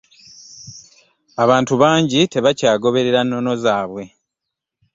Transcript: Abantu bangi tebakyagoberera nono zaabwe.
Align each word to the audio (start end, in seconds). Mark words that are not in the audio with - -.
Abantu 1.43 1.73
bangi 1.81 2.21
tebakyagoberera 2.33 3.19
nono 3.23 3.53
zaabwe. 3.63 4.03